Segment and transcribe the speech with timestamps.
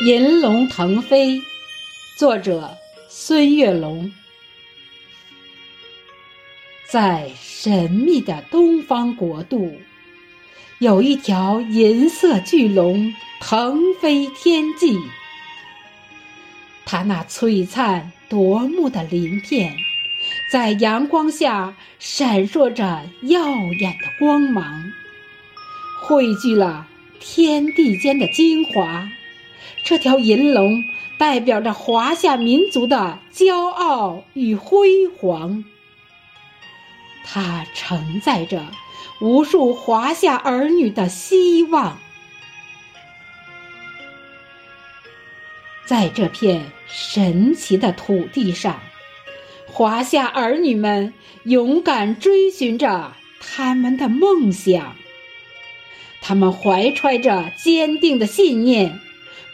[0.00, 1.42] 银龙腾飞，
[2.16, 4.12] 作者孙月龙。
[6.88, 9.76] 在神秘的东方国度，
[10.78, 14.96] 有一条银色巨龙腾飞天际。
[16.86, 19.76] 它那璀璨夺目的鳞片，
[20.52, 23.48] 在阳光下闪烁着耀
[23.80, 24.92] 眼的光芒，
[26.02, 26.86] 汇聚了
[27.18, 29.10] 天地间的精华。
[29.84, 30.84] 这条银龙
[31.18, 35.64] 代表着华夏民族的骄傲与辉煌，
[37.24, 38.66] 它承载着
[39.20, 41.98] 无数华夏儿女的希望。
[45.86, 48.78] 在这片神奇的土地上，
[49.66, 51.14] 华夏儿女们
[51.44, 54.94] 勇敢追寻着他们的梦想，
[56.20, 59.00] 他们怀揣着坚定的信念。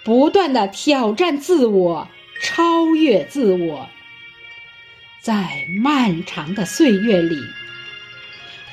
[0.04, 2.08] 不断的挑战自我，
[2.42, 3.88] 超越自我。
[5.22, 7.38] 在漫长的岁月里，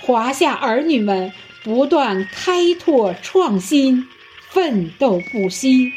[0.01, 1.31] 华夏儿女们
[1.63, 4.09] 不断开拓创新，
[4.49, 5.93] 奋斗不息，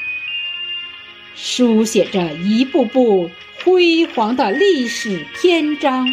[1.35, 3.29] 书写着一步步
[3.65, 6.07] 辉煌的历史篇章。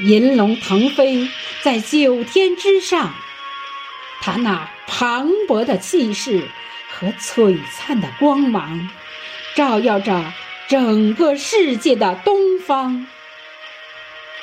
[0.00, 1.28] 银龙腾飞
[1.62, 3.14] 在九天之上。
[4.26, 6.48] 他那磅礴的气势
[6.90, 8.90] 和璀璨的光芒，
[9.54, 10.32] 照耀着
[10.66, 13.06] 整个世界的东方。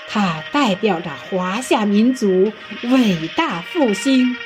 [0.08, 4.38] 它代表着华夏民族伟大复兴。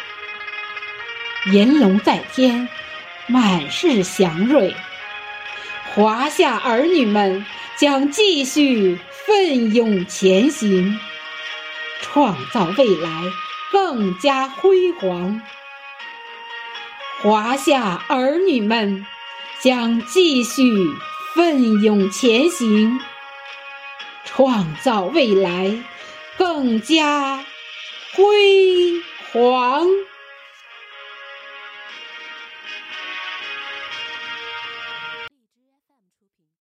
[1.52, 2.68] 银龙在天，
[3.28, 4.74] 满是祥瑞。
[5.94, 11.00] 华夏儿女们将继续奋勇前行，
[12.02, 13.12] 创造未来。
[13.72, 15.42] 更加辉煌，
[17.22, 19.06] 华夏儿女们
[19.60, 20.64] 将继续
[21.36, 23.00] 奋勇前行，
[24.24, 25.84] 创造未来
[26.38, 27.44] 更加
[28.14, 28.24] 辉
[29.34, 29.86] 煌。